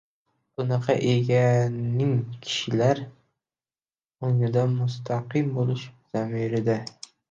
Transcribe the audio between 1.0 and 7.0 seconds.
«ega»ning kishilar ongida mustaqim bo‘lishi zamirida